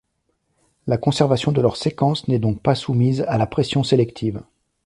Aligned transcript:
La 0.87 0.97
conservation 0.97 1.51
de 1.51 1.61
leurs 1.61 1.77
séquences 1.77 2.27
n’est 2.27 2.39
donc 2.39 2.59
pas 2.59 2.73
soumise 2.73 3.21
à 3.27 3.37
la 3.37 3.45
pression 3.45 3.83
sélective. 3.83 4.41